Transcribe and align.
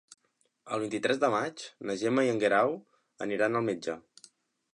El 0.77 0.81
vint-i-tres 0.83 1.19
de 1.23 1.29
maig 1.35 1.65
na 1.89 1.99
Gemma 2.05 2.25
i 2.29 2.33
en 2.33 2.41
Guerau 2.45 2.75
aniran 3.27 3.61
al 3.61 3.69
metge. 3.73 3.99